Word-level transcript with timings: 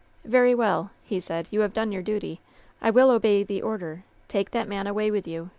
"Very 0.25 0.55
well," 0.55 0.89
he 1.03 1.19
said. 1.19 1.47
"You 1.51 1.59
have 1.59 1.75
done 1.75 1.91
your 1.91 2.01
duty. 2.01 2.41
I 2.81 2.89
will 2.89 3.11
obey 3.11 3.43
the 3.43 3.61
order. 3.61 4.03
Take 4.27 4.49
that 4.49 4.67
man 4.67 4.87
away 4.87 5.11
with 5.11 5.27
you. 5.27 5.49